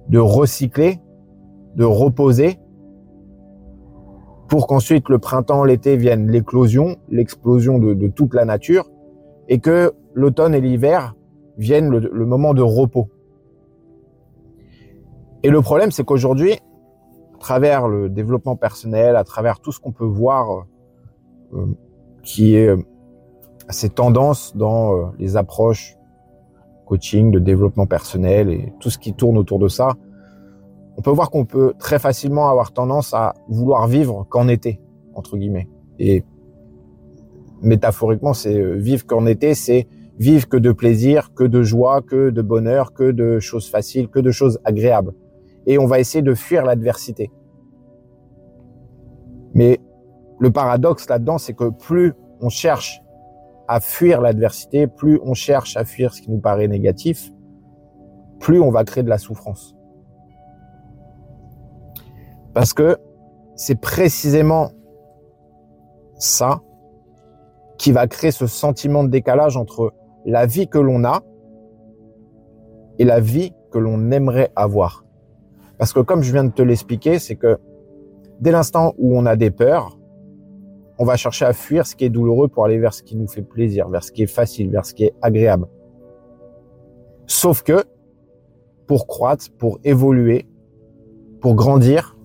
de, 0.08 0.18
recycler, 0.18 1.00
de 1.76 1.84
reposer, 1.84 2.58
pour 4.48 4.68
qu'ensuite 4.68 5.10
le 5.10 5.20
printemps, 5.20 5.66
l'été 5.66 5.98
viennent 5.98 6.32
l'éclosion, 6.32 6.96
l'explosion 7.10 7.80
de, 7.80 8.08
toute 8.08 8.34
la 8.34 8.46
nature, 8.46 8.90
et 9.50 9.60
que 9.60 9.94
l'automne 10.14 10.56
et 10.56 10.62
l'hiver 10.62 11.16
viennent 11.58 11.90
le, 11.90 12.26
moment 12.26 12.54
de 12.54 12.62
repos. 12.62 13.10
Et 15.44 15.50
le 15.50 15.62
problème, 15.62 15.92
c'est 15.92 16.06
qu'aujourd'hui, 16.06 16.54
à 16.54 17.38
travers 17.40 17.88
le 17.90 18.08
développement 18.08 18.56
personnel, 18.56 19.18
à 19.18 19.26
travers 19.26 19.60
tout 19.60 19.74
ce 19.74 19.80
qu'on 19.82 19.92
peut 19.92 20.06
voir 20.06 20.66
euh, 21.54 21.66
qui 22.24 22.56
est 22.56 22.74
euh, 23.68 23.72
ces 23.72 23.90
tendances 23.90 24.56
dans 24.56 24.94
euh, 24.94 25.06
les 25.20 25.38
approches 25.38 25.98
coaching, 26.86 27.32
de 27.32 27.40
développement 27.40 27.88
personnel 27.88 28.50
et 28.50 28.74
tout 28.80 28.90
ce 28.90 28.98
qui 28.98 29.14
tourne 29.14 29.38
autour 29.38 29.60
de 29.60 29.68
ça, 29.68 29.96
on 30.98 31.02
peut 31.02 31.12
voir 31.12 31.30
qu'on 31.30 31.46
peut 31.46 31.74
très 31.78 32.00
facilement 32.00 32.50
avoir 32.50 32.72
tendance 32.72 33.14
à 33.14 33.34
vouloir 33.50 33.88
vivre 33.88 34.26
qu'en 34.30 34.48
été, 34.48 34.80
entre 35.14 35.38
guillemets. 35.38 35.68
Et 36.00 36.24
métaphoriquement, 37.62 38.34
c'est 38.34 38.58
euh, 38.58 38.76
vivre 38.76 39.06
qu'en 39.06 39.26
été, 39.26 39.56
c'est 39.56 39.88
vivre 40.18 40.48
que 40.48 40.58
de 40.58 40.72
plaisir, 40.72 41.34
que 41.34 41.44
de 41.44 41.62
joie, 41.64 42.02
que 42.02 42.30
de 42.30 42.42
bonheur, 42.42 42.94
que 42.94 43.12
de 43.12 43.40
choses 43.40 43.70
faciles, 43.70 44.08
que 44.08 44.20
de 44.20 44.32
choses 44.32 44.60
agréables. 44.64 45.14
Et 45.66 45.78
on 45.78 45.86
va 45.86 46.00
essayer 46.00 46.22
de 46.22 46.34
fuir 46.34 46.64
l'adversité. 46.64 47.32
Mais 49.54 49.80
le 50.40 50.52
paradoxe 50.52 51.10
là-dedans, 51.10 51.38
c'est 51.38 51.54
que 51.54 51.70
plus 51.70 52.14
on 52.40 52.50
cherche 52.50 53.02
à 53.68 53.80
fuir 53.80 54.22
l'adversité, 54.22 54.88
plus 54.88 55.20
on 55.24 55.34
cherche 55.34 55.78
à 55.78 55.86
fuir 55.86 56.14
ce 56.14 56.22
qui 56.22 56.32
nous 56.32 56.40
paraît 56.40 56.68
négatif, 56.68 57.32
plus 58.40 58.60
on 58.60 58.70
va 58.70 58.84
créer 58.84 59.04
de 59.04 59.10
la 59.10 59.18
souffrance. 59.18 59.76
Parce 62.54 62.74
que 62.74 62.98
c'est 63.56 63.80
précisément 63.80 64.72
ça 66.18 66.62
qui 67.78 67.92
va 67.92 68.08
créer 68.08 68.32
ce 68.32 68.48
sentiment 68.48 69.04
de 69.04 69.10
décalage 69.10 69.58
entre 69.58 69.94
la 70.26 70.46
vie 70.46 70.68
que 70.68 70.78
l'on 70.78 71.04
a 71.04 71.22
et 73.00 73.04
la 73.04 73.20
vie 73.20 73.54
que 73.72 73.78
l'on 73.78 74.12
aimerait 74.12 74.52
avoir. 74.56 75.06
Parce 75.78 75.92
que 75.92 76.00
comme 76.00 76.24
je 76.24 76.32
viens 76.32 76.46
de 76.46 76.52
te 76.52 76.62
l'expliquer, 76.62 77.20
c'est 77.20 77.36
que 77.36 77.58
dès 78.40 78.52
l'instant 78.52 78.94
où 78.98 79.18
on 79.18 79.26
a 79.26 79.36
des 79.36 79.52
peurs, 79.52 79.98
on 80.98 81.06
va 81.06 81.18
chercher 81.18 81.46
à 81.46 81.54
fuir 81.54 81.86
ce 81.86 81.96
qui 81.96 82.06
est 82.06 82.10
douloureux 82.10 82.48
pour 82.48 82.66
aller 82.66 82.78
vers 82.78 82.94
ce 82.94 83.04
qui 83.04 83.16
nous 83.16 83.28
fait 83.28 83.42
plaisir, 83.42 83.90
vers 83.90 84.04
ce 84.04 84.12
qui 84.12 84.24
est 84.24 84.28
facile, 84.28 84.70
vers 84.70 84.86
ce 84.86 84.94
qui 84.94 85.06
est 85.06 85.16
agréable. 85.22 85.68
Sauf 87.28 87.64
que 87.64 87.84
pour 88.88 89.08
croître, 89.08 89.52
pour 89.58 89.80
évoluer, 89.84 90.48
pour 91.42 91.56
grandir, 91.56 92.18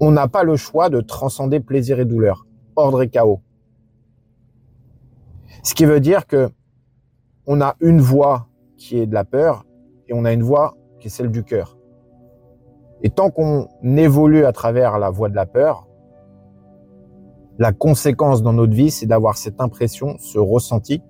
on 0.00 0.10
n'a 0.10 0.28
pas 0.28 0.42
le 0.42 0.56
choix 0.56 0.88
de 0.88 1.00
transcender 1.00 1.60
plaisir 1.60 2.00
et 2.00 2.04
douleur, 2.04 2.46
ordre 2.74 3.02
et 3.02 3.08
chaos. 3.08 3.40
Ce 5.62 5.74
qui 5.74 5.84
veut 5.84 6.00
dire 6.00 6.26
que 6.26 6.50
on 7.46 7.60
a 7.60 7.76
une 7.80 8.00
voix 8.00 8.48
qui 8.76 8.98
est 8.98 9.06
de 9.06 9.14
la 9.14 9.24
peur 9.24 9.64
et 10.08 10.12
on 10.12 10.24
a 10.24 10.32
une 10.32 10.42
voix 10.42 10.76
qui 11.00 11.06
est 11.06 11.10
celle 11.10 11.30
du 11.30 11.44
cœur. 11.44 11.78
Et 13.02 13.10
tant 13.10 13.30
qu'on 13.30 13.68
évolue 13.84 14.44
à 14.44 14.52
travers 14.52 14.98
la 14.98 15.10
voie 15.10 15.28
de 15.28 15.36
la 15.36 15.46
peur, 15.46 15.85
la 17.58 17.72
conséquence 17.72 18.42
dans 18.42 18.52
notre 18.52 18.74
vie, 18.74 18.90
c'est 18.90 19.06
d'avoir 19.06 19.36
cette 19.36 19.60
impression, 19.60 20.16
ce 20.18 20.38
ressenti, 20.38 21.02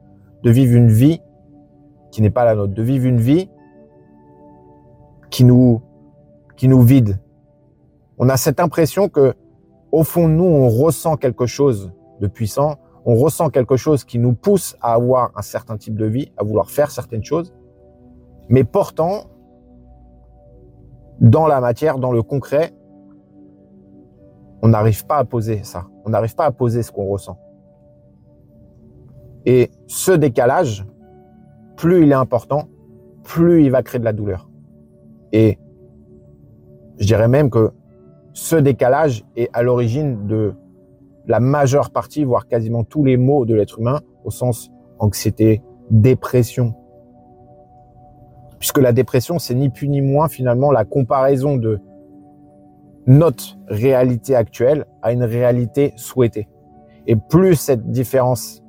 de 0.43 0.51
vivre 0.51 0.77
une 0.77 0.89
vie 0.89 1.21
qui 2.11 2.23
n'est 2.23 2.31
pas 2.31 2.45
la 2.45 2.55
nôtre, 2.55 2.75
de 2.75 2.83
vivre 2.83 3.07
une 3.07 3.21
vie 3.21 3.51
qui 5.31 5.45
nous, 5.45 5.83
qui 6.57 6.69
nous 6.69 6.83
vide, 6.83 7.19
on 8.19 8.29
a 8.29 8.37
cette 8.37 8.61
impression 8.61 9.09
que, 9.09 9.35
au 9.93 10.03
fond 10.03 10.29
nous, 10.29 10.45
on 10.45 10.69
ressent 10.69 11.17
quelque 11.17 11.47
chose 11.47 11.93
de 12.21 12.27
puissant, 12.27 12.77
on 13.05 13.15
ressent 13.15 13.51
quelque 13.51 13.77
chose 13.77 14.05
qui 14.05 14.19
nous 14.19 14.33
pousse 14.33 14.77
à 14.81 14.95
avoir 14.95 15.33
un 15.37 15.43
certain 15.43 15.77
type 15.77 15.97
de 15.97 16.07
vie, 16.07 16.33
à 16.37 16.45
vouloir 16.45 16.71
faire 16.71 16.91
certaines 16.91 17.25
choses, 17.25 17.53
mais 18.49 18.65
pourtant, 18.65 19.25
dans 21.21 21.47
la 21.47 21.61
matière, 21.61 21.99
dans 21.99 22.13
le 22.13 22.23
concret, 22.23 22.75
on 24.67 24.71
n'arrive 24.71 25.07
pas 25.07 25.19
à 25.19 25.25
poser 25.25 25.63
ça. 25.63 25.87
On 26.05 26.11
n'arrive 26.11 26.35
pas 26.35 26.45
à 26.45 26.51
poser 26.51 26.83
ce 26.83 26.91
qu'on 26.91 27.07
ressent. 27.07 27.39
Et 29.45 29.71
ce 29.87 30.11
décalage, 30.11 30.85
plus 31.77 32.03
il 32.03 32.11
est 32.11 32.17
important, 32.17 32.65
plus 33.23 33.63
il 33.63 33.71
va 33.71 33.85
créer 33.85 34.01
de 34.01 34.05
la 34.05 34.13
douleur. 34.13 34.51
Et 35.31 35.61
je 36.99 37.07
dirais 37.07 37.29
même 37.29 37.49
que 37.49 37.71
ce 38.33 38.57
décalage 38.57 39.25
est 39.37 39.49
à 39.53 39.63
l'origine 39.63 40.27
de 40.27 40.55
la 41.29 41.39
majeure 41.39 41.91
partie, 41.91 42.25
voire 42.25 42.49
quasiment 42.49 42.83
tous 42.83 43.05
les 43.05 43.17
maux 43.17 43.45
de 43.45 43.55
l'être 43.55 43.79
humain, 43.79 44.01
au 44.25 44.33
sens 44.33 44.73
anxiété, 44.99 45.63
dépression. 45.91 46.75
Puisque 48.59 48.79
la 48.79 48.93
dépression, 48.93 49.39
c'est 49.39 49.55
ni 49.55 49.69
plus 49.69 49.87
ni 49.87 50.01
moins 50.01 50.27
finalement 50.27 50.73
la 50.73 50.85
comparaison 50.85 51.57
de 51.57 51.79
notre 53.07 53.57
réalité 53.69 54.35
actuelle 54.35 54.87
à 55.03 55.13
une 55.13 55.23
réalité 55.23 55.93
souhaitée. 55.97 56.49
Et 57.07 57.17
plus 57.17 57.55
cette 57.55 57.91
différence 57.91 58.63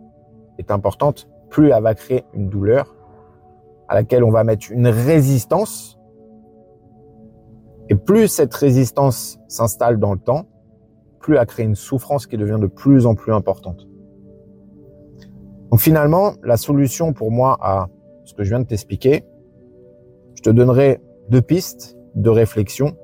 est 0.59 0.71
importante, 0.71 1.27
plus 1.49 1.71
elle 1.71 1.83
va 1.83 1.95
créer 1.95 2.23
une 2.33 2.49
douleur 2.49 2.95
à 3.87 3.95
laquelle 3.95 4.23
on 4.23 4.31
va 4.31 4.43
mettre 4.43 4.71
une 4.71 4.87
résistance 4.87 5.97
et 7.89 7.95
plus 7.95 8.27
cette 8.27 8.53
résistance 8.53 9.39
s'installe 9.47 9.97
dans 9.97 10.13
le 10.13 10.19
temps, 10.19 10.45
plus 11.19 11.37
elle 11.37 11.45
crée 11.45 11.63
une 11.63 11.75
souffrance 11.75 12.27
qui 12.27 12.37
devient 12.37 12.59
de 12.59 12.67
plus 12.67 13.05
en 13.05 13.15
plus 13.15 13.33
importante. 13.33 13.87
Donc 15.71 15.79
finalement, 15.79 16.33
la 16.43 16.57
solution 16.57 17.13
pour 17.13 17.31
moi 17.31 17.57
à 17.61 17.87
ce 18.25 18.33
que 18.33 18.43
je 18.43 18.49
viens 18.49 18.59
de 18.59 18.65
t'expliquer, 18.65 19.23
je 20.35 20.41
te 20.41 20.49
donnerai 20.49 21.01
deux 21.29 21.41
pistes 21.41 21.97
de 22.15 22.29
réflexion. 22.29 22.97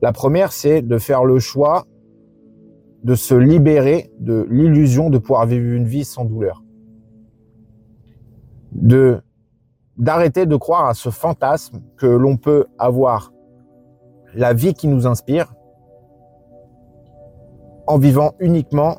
La 0.00 0.12
première, 0.12 0.52
c'est 0.52 0.82
de 0.82 0.98
faire 0.98 1.24
le 1.24 1.38
choix 1.38 1.84
de 3.04 3.14
se 3.14 3.34
libérer 3.34 4.10
de 4.18 4.46
l'illusion 4.50 5.10
de 5.10 5.18
pouvoir 5.18 5.46
vivre 5.46 5.72
une 5.72 5.86
vie 5.86 6.04
sans 6.04 6.24
douleur. 6.24 6.62
De, 8.72 9.22
d'arrêter 9.96 10.46
de 10.46 10.56
croire 10.56 10.86
à 10.86 10.94
ce 10.94 11.10
fantasme 11.10 11.80
que 11.96 12.06
l'on 12.06 12.36
peut 12.36 12.66
avoir 12.78 13.32
la 14.34 14.52
vie 14.52 14.74
qui 14.74 14.88
nous 14.88 15.06
inspire 15.06 15.54
en 17.86 17.98
vivant 17.98 18.34
uniquement 18.40 18.98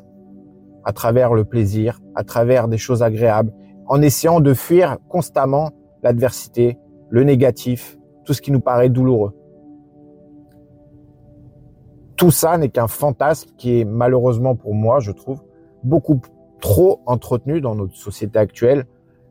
à 0.84 0.92
travers 0.92 1.34
le 1.34 1.44
plaisir, 1.44 2.00
à 2.14 2.24
travers 2.24 2.66
des 2.68 2.78
choses 2.78 3.02
agréables, 3.02 3.52
en 3.86 4.02
essayant 4.02 4.40
de 4.40 4.54
fuir 4.54 4.98
constamment 5.08 5.70
l'adversité, 6.02 6.78
le 7.10 7.22
négatif, 7.22 7.98
tout 8.24 8.32
ce 8.32 8.40
qui 8.40 8.50
nous 8.50 8.60
paraît 8.60 8.88
douloureux. 8.88 9.39
Tout 12.20 12.30
ça 12.30 12.58
n'est 12.58 12.68
qu'un 12.68 12.86
fantasme 12.86 13.48
qui 13.56 13.80
est 13.80 13.86
malheureusement 13.86 14.54
pour 14.54 14.74
moi, 14.74 15.00
je 15.00 15.10
trouve, 15.10 15.40
beaucoup 15.82 16.20
trop 16.60 17.00
entretenu 17.06 17.62
dans 17.62 17.74
notre 17.74 17.96
société 17.96 18.38
actuelle, 18.38 18.84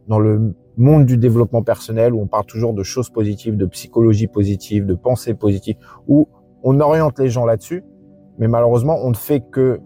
dans 0.07 0.17
le 0.17 0.55
monde 0.75 1.05
du 1.05 1.15
développement 1.17 1.61
personnel 1.61 2.15
où 2.15 2.19
on 2.19 2.25
parle 2.25 2.47
toujours 2.47 2.73
de 2.73 2.81
choses 2.81 3.11
positives, 3.11 3.57
de 3.57 3.67
psychologie 3.67 4.25
positive, 4.25 4.87
de 4.87 4.95
pensée 4.95 5.35
positive, 5.35 5.75
où 6.07 6.29
on 6.63 6.79
oriente 6.79 7.19
les 7.19 7.29
gens 7.29 7.45
là-dessus, 7.45 7.83
mais 8.39 8.47
malheureusement, 8.47 8.97
on 9.03 9.11
ne 9.11 9.15
fait 9.15 9.41
que 9.41 9.79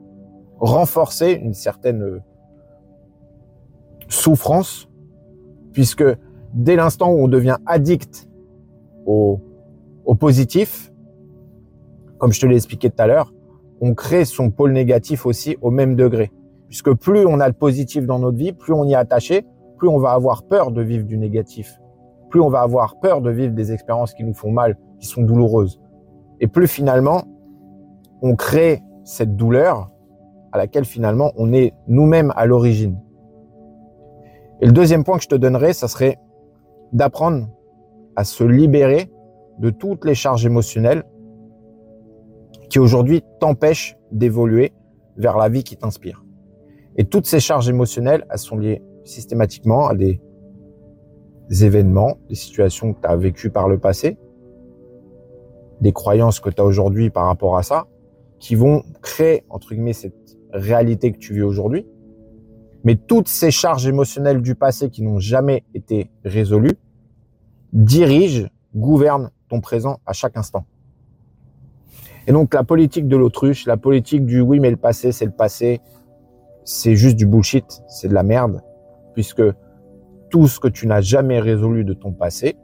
renforcer 0.61 1.33
une 1.33 1.53
certaine 1.53 2.21
souffrance, 4.07 4.87
puisque 5.73 6.05
dès 6.53 6.77
l'instant 6.77 7.11
où 7.11 7.17
on 7.17 7.27
devient 7.27 7.57
addict 7.65 8.29
au, 9.05 9.41
au 10.05 10.15
positif, 10.15 10.92
comme 12.23 12.31
je 12.31 12.39
te 12.39 12.45
l'ai 12.45 12.55
expliqué 12.55 12.89
tout 12.89 13.01
à 13.01 13.05
l'heure, 13.05 13.33
on 13.81 13.93
crée 13.95 14.23
son 14.23 14.49
pôle 14.49 14.71
négatif 14.71 15.25
aussi 15.25 15.57
au 15.61 15.71
même 15.71 15.97
degré. 15.97 16.31
Puisque 16.69 16.93
plus 16.93 17.25
on 17.25 17.41
a 17.41 17.47
le 17.49 17.53
positif 17.53 18.05
dans 18.05 18.17
notre 18.17 18.37
vie, 18.37 18.53
plus 18.53 18.71
on 18.71 18.85
y 18.85 18.93
est 18.93 18.95
attaché, 18.95 19.45
plus 19.77 19.89
on 19.89 19.97
va 19.97 20.11
avoir 20.11 20.43
peur 20.43 20.71
de 20.71 20.81
vivre 20.81 21.05
du 21.05 21.17
négatif. 21.17 21.81
Plus 22.29 22.39
on 22.39 22.47
va 22.47 22.61
avoir 22.61 22.97
peur 23.01 23.19
de 23.19 23.29
vivre 23.29 23.53
des 23.53 23.73
expériences 23.73 24.13
qui 24.13 24.23
nous 24.23 24.33
font 24.33 24.51
mal, 24.51 24.77
qui 25.01 25.05
sont 25.05 25.21
douloureuses. 25.21 25.81
Et 26.39 26.47
plus 26.47 26.67
finalement, 26.67 27.25
on 28.21 28.37
crée 28.37 28.81
cette 29.03 29.35
douleur 29.35 29.91
à 30.53 30.57
laquelle 30.57 30.85
finalement 30.85 31.33
on 31.35 31.51
est 31.51 31.73
nous-mêmes 31.89 32.31
à 32.37 32.45
l'origine. 32.45 33.01
Et 34.61 34.65
le 34.65 34.71
deuxième 34.71 35.03
point 35.03 35.17
que 35.17 35.23
je 35.23 35.27
te 35.27 35.35
donnerais, 35.35 35.73
ça 35.73 35.89
serait 35.89 36.17
d'apprendre 36.93 37.49
à 38.15 38.23
se 38.23 38.45
libérer 38.45 39.11
de 39.59 39.71
toutes 39.71 40.05
les 40.05 40.15
charges 40.15 40.45
émotionnelles 40.45 41.03
qui 42.73 42.79
aujourd'hui 42.79 43.21
t'empêchent 43.39 43.95
d'évoluer 44.11 44.73
vers 45.15 45.37
la 45.37 45.47
vie 45.47 45.63
qui 45.63 45.77
t'inspire. 45.77 46.25
Et 46.95 47.05
toutes 47.05 47.27
ces 47.27 47.39
charges 47.39 47.69
émotionnelles, 47.69 48.25
elles 48.31 48.39
sont 48.39 48.57
liées 48.57 48.81
systématiquement 49.03 49.87
à 49.87 49.93
des, 49.93 50.19
événements, 51.51 52.17
des 52.29 52.33
situations 52.33 52.93
que 52.93 53.01
tu 53.01 53.07
as 53.07 53.15
vécues 53.15 53.51
par 53.51 53.69
le 53.69 53.77
passé, 53.77 54.17
des 55.81 55.91
croyances 55.91 56.39
que 56.39 56.49
tu 56.49 56.63
as 56.63 56.65
aujourd'hui 56.65 57.11
par 57.11 57.27
rapport 57.27 57.57
à 57.57 57.61
ça, 57.61 57.85
qui 58.39 58.55
vont 58.55 58.81
créer, 59.03 59.43
entre 59.49 59.75
guillemets, 59.75 59.93
cette 59.93 60.35
réalité 60.51 61.11
que 61.11 61.19
tu 61.19 61.35
vis 61.35 61.43
aujourd'hui. 61.43 61.85
Mais 62.83 62.95
toutes 62.95 63.27
ces 63.27 63.51
charges 63.51 63.85
émotionnelles 63.85 64.41
du 64.41 64.55
passé 64.55 64.89
qui 64.89 65.03
n'ont 65.03 65.19
jamais 65.19 65.63
été 65.75 66.09
résolues 66.25 66.79
dirigent, 67.71 68.47
gouvernent 68.75 69.29
ton 69.47 69.61
présent 69.61 69.99
à 70.07 70.13
chaque 70.13 70.37
instant. 70.37 70.65
Et 72.27 72.31
donc 72.31 72.53
la 72.53 72.63
politique 72.63 73.07
de 73.07 73.17
l'autruche, 73.17 73.65
la 73.65 73.77
politique 73.77 74.25
du 74.25 74.41
oui 74.41 74.59
mais 74.59 74.71
le 74.71 74.77
passé 74.77 75.11
c'est 75.11 75.25
le 75.25 75.31
passé, 75.31 75.81
c'est 76.63 76.95
juste 76.95 77.17
du 77.17 77.25
bullshit, 77.25 77.83
c'est 77.87 78.07
de 78.07 78.13
la 78.13 78.23
merde, 78.23 78.61
puisque 79.13 79.43
tout 80.29 80.47
ce 80.47 80.59
que 80.59 80.67
tu 80.67 80.87
n'as 80.87 81.01
jamais 81.01 81.39
résolu 81.39 81.83
de 81.83 81.93
ton 81.93 82.11
passé 82.11 82.57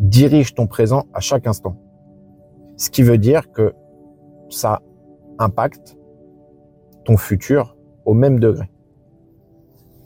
dirige 0.00 0.54
ton 0.54 0.66
présent 0.66 1.04
à 1.12 1.20
chaque 1.20 1.46
instant. 1.46 1.76
Ce 2.76 2.90
qui 2.90 3.02
veut 3.02 3.18
dire 3.18 3.52
que 3.52 3.74
ça 4.48 4.80
impacte 5.38 5.96
ton 7.04 7.16
futur 7.16 7.76
au 8.04 8.14
même 8.14 8.40
degré. 8.40 8.68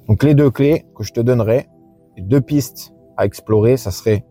Donc 0.09 0.23
les 0.23 0.35
deux 0.35 0.51
clés 0.51 0.87
que 0.95 1.03
je 1.03 1.13
te 1.13 1.21
donnerai, 1.21 1.69
les 2.17 2.23
deux 2.23 2.41
pistes 2.41 2.93
à 3.17 3.25
explorer, 3.25 3.77
ça 3.77 3.91
serait 3.91 4.25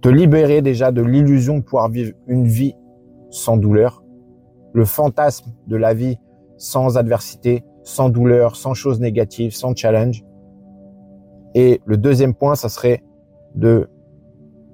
te 0.00 0.08
libérer 0.08 0.62
déjà 0.62 0.92
de 0.92 1.02
l'illusion 1.02 1.58
de 1.58 1.62
pouvoir 1.62 1.88
vivre 1.88 2.12
une 2.26 2.46
vie 2.46 2.74
sans 3.30 3.56
douleur, 3.56 4.02
le 4.72 4.84
fantasme 4.84 5.52
de 5.66 5.76
la 5.76 5.94
vie 5.94 6.16
sans 6.58 6.96
adversité, 6.96 7.64
sans 7.82 8.08
douleur, 8.08 8.56
sans 8.56 8.74
choses 8.74 9.00
négatives, 9.00 9.54
sans 9.54 9.74
challenge. 9.74 10.24
Et 11.54 11.80
le 11.86 11.96
deuxième 11.96 12.34
point, 12.34 12.54
ça 12.54 12.68
serait 12.68 13.02
de 13.54 13.88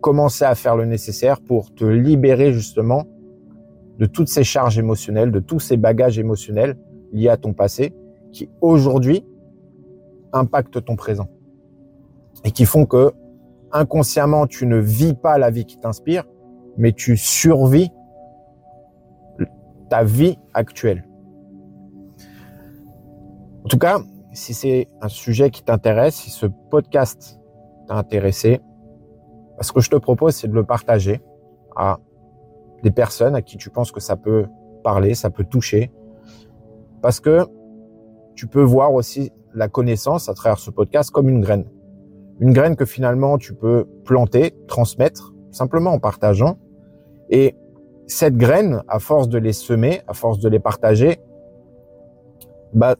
commencer 0.00 0.44
à 0.44 0.54
faire 0.54 0.76
le 0.76 0.84
nécessaire 0.84 1.40
pour 1.40 1.72
te 1.74 1.84
libérer 1.84 2.52
justement 2.52 3.06
de 3.98 4.06
toutes 4.06 4.28
ces 4.28 4.44
charges 4.44 4.78
émotionnelles, 4.78 5.30
de 5.30 5.38
tous 5.38 5.60
ces 5.60 5.76
bagages 5.76 6.18
émotionnels 6.18 6.76
liés 7.12 7.28
à 7.28 7.36
ton 7.36 7.52
passé 7.52 7.94
qui 8.32 8.50
aujourd'hui 8.60 9.24
impactent 10.32 10.84
ton 10.84 10.96
présent 10.96 11.28
et 12.44 12.50
qui 12.50 12.64
font 12.64 12.86
que 12.86 13.12
inconsciemment 13.72 14.46
tu 14.46 14.66
ne 14.66 14.76
vis 14.76 15.14
pas 15.14 15.38
la 15.38 15.50
vie 15.50 15.64
qui 15.64 15.78
t'inspire, 15.78 16.24
mais 16.76 16.92
tu 16.92 17.16
survis 17.16 17.90
ta 19.88 20.04
vie 20.04 20.38
actuelle. 20.54 21.06
En 23.64 23.68
tout 23.68 23.78
cas, 23.78 24.00
si 24.32 24.54
c'est 24.54 24.88
un 25.00 25.08
sujet 25.08 25.50
qui 25.50 25.62
t'intéresse, 25.62 26.14
si 26.16 26.30
ce 26.30 26.46
podcast 26.46 27.40
t'a 27.86 27.94
intéressé, 27.94 28.60
ce 29.60 29.72
que 29.72 29.80
je 29.80 29.90
te 29.90 29.96
propose, 29.96 30.34
c'est 30.34 30.48
de 30.48 30.54
le 30.54 30.64
partager 30.64 31.20
à 31.76 31.98
des 32.82 32.90
personnes 32.90 33.34
à 33.34 33.42
qui 33.42 33.56
tu 33.56 33.70
penses 33.70 33.92
que 33.92 34.00
ça 34.00 34.16
peut 34.16 34.46
parler, 34.82 35.14
ça 35.14 35.30
peut 35.30 35.44
toucher. 35.44 35.92
Parce 37.00 37.20
que 37.20 37.46
tu 38.34 38.46
peux 38.46 38.62
voir 38.62 38.92
aussi 38.92 39.30
la 39.54 39.68
connaissance 39.68 40.28
à 40.28 40.34
travers 40.34 40.58
ce 40.58 40.70
podcast 40.70 41.10
comme 41.10 41.28
une 41.28 41.40
graine. 41.40 41.66
Une 42.42 42.52
graine 42.52 42.74
que 42.74 42.84
finalement 42.84 43.38
tu 43.38 43.54
peux 43.54 43.86
planter, 44.04 44.52
transmettre, 44.66 45.32
simplement 45.52 45.92
en 45.92 46.00
partageant. 46.00 46.58
Et 47.30 47.54
cette 48.08 48.36
graine, 48.36 48.82
à 48.88 48.98
force 48.98 49.28
de 49.28 49.38
les 49.38 49.52
semer, 49.52 50.02
à 50.08 50.12
force 50.12 50.40
de 50.40 50.48
les 50.48 50.58
partager, 50.58 51.20
bah, 52.74 52.96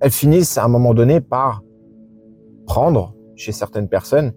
elles 0.00 0.10
finissent 0.10 0.56
à 0.56 0.64
un 0.64 0.68
moment 0.68 0.94
donné 0.94 1.20
par 1.20 1.62
prendre 2.64 3.14
chez 3.36 3.52
certaines 3.52 3.88
personnes 3.88 4.32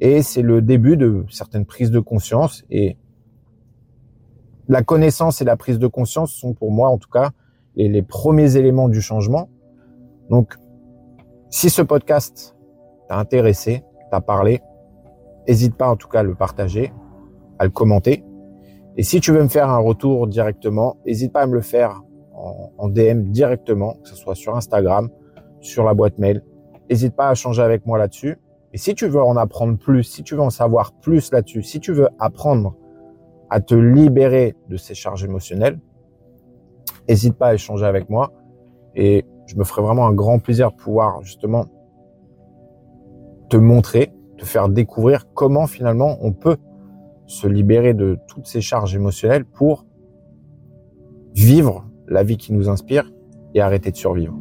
et 0.00 0.22
c'est 0.22 0.40
le 0.40 0.62
début 0.62 0.96
de 0.96 1.26
certaines 1.28 1.66
prises 1.66 1.90
de 1.90 2.00
conscience 2.00 2.64
et 2.70 2.96
la 4.66 4.82
connaissance 4.82 5.42
et 5.42 5.44
la 5.44 5.58
prise 5.58 5.78
de 5.78 5.86
conscience 5.86 6.32
sont 6.32 6.54
pour 6.54 6.72
moi 6.72 6.88
en 6.88 6.96
tout 6.96 7.10
cas 7.10 7.32
les, 7.74 7.88
les 7.88 8.02
premiers 8.02 8.56
éléments 8.56 8.88
du 8.88 9.02
changement. 9.02 9.50
Donc 10.30 10.56
si 11.50 11.68
ce 11.68 11.82
podcast 11.82 12.55
t'a 13.08 13.18
intéressé, 13.18 13.84
t'a 14.10 14.20
parlé, 14.20 14.60
n'hésite 15.46 15.76
pas 15.76 15.88
en 15.88 15.96
tout 15.96 16.08
cas 16.08 16.20
à 16.20 16.22
le 16.22 16.34
partager, 16.34 16.92
à 17.58 17.64
le 17.64 17.70
commenter. 17.70 18.24
Et 18.96 19.02
si 19.02 19.20
tu 19.20 19.32
veux 19.32 19.42
me 19.42 19.48
faire 19.48 19.68
un 19.68 19.78
retour 19.78 20.26
directement, 20.26 20.96
n'hésite 21.06 21.32
pas 21.32 21.42
à 21.42 21.46
me 21.46 21.54
le 21.54 21.60
faire 21.60 22.02
en, 22.78 22.88
DM 22.88 23.30
directement, 23.30 23.94
que 24.02 24.08
ce 24.08 24.14
soit 24.14 24.34
sur 24.34 24.56
Instagram, 24.56 25.08
sur 25.60 25.84
la 25.84 25.94
boîte 25.94 26.18
mail. 26.18 26.42
N'hésite 26.88 27.16
pas 27.16 27.28
à 27.28 27.34
changer 27.34 27.62
avec 27.62 27.86
moi 27.86 27.98
là-dessus. 27.98 28.38
Et 28.72 28.78
si 28.78 28.94
tu 28.94 29.08
veux 29.08 29.22
en 29.22 29.36
apprendre 29.36 29.78
plus, 29.78 30.02
si 30.04 30.22
tu 30.22 30.34
veux 30.34 30.42
en 30.42 30.50
savoir 30.50 30.92
plus 30.92 31.32
là-dessus, 31.32 31.62
si 31.62 31.80
tu 31.80 31.92
veux 31.92 32.08
apprendre 32.18 32.76
à 33.50 33.60
te 33.60 33.74
libérer 33.74 34.54
de 34.68 34.76
ces 34.76 34.94
charges 34.94 35.24
émotionnelles, 35.24 35.78
n'hésite 37.08 37.36
pas 37.36 37.48
à 37.48 37.54
échanger 37.54 37.86
avec 37.86 38.10
moi. 38.10 38.32
Et 38.94 39.24
je 39.46 39.56
me 39.56 39.64
ferai 39.64 39.82
vraiment 39.82 40.06
un 40.06 40.12
grand 40.12 40.38
plaisir 40.38 40.72
de 40.72 40.76
pouvoir 40.76 41.22
justement 41.22 41.66
te 43.48 43.56
montrer, 43.56 44.12
te 44.38 44.44
faire 44.44 44.68
découvrir 44.68 45.26
comment 45.34 45.66
finalement 45.66 46.18
on 46.20 46.32
peut 46.32 46.56
se 47.26 47.46
libérer 47.46 47.94
de 47.94 48.18
toutes 48.28 48.46
ces 48.46 48.60
charges 48.60 48.94
émotionnelles 48.94 49.44
pour 49.44 49.86
vivre 51.34 51.84
la 52.08 52.22
vie 52.22 52.36
qui 52.36 52.52
nous 52.52 52.68
inspire 52.68 53.12
et 53.54 53.60
arrêter 53.60 53.90
de 53.90 53.96
survivre. 53.96 54.38